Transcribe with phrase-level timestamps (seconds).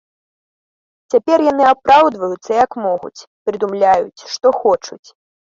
[1.13, 5.03] Цяпер яны апраўдваюцца, як могуць, прыдумляюць, што хочуць.